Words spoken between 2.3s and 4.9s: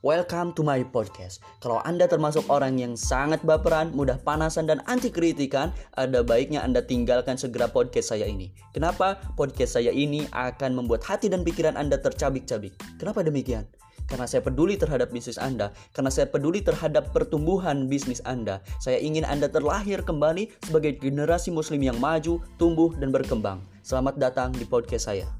orang yang sangat baperan, mudah panasan, dan